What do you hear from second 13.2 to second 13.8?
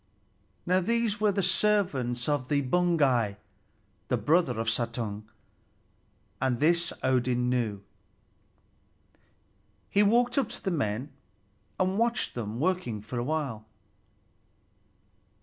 while.